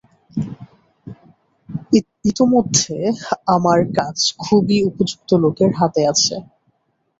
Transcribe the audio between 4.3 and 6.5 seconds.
খুবই উপযুক্ত লোকের হাতে আছে।